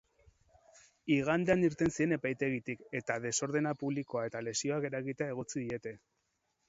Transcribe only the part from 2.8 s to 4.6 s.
eta desordena publikoa eta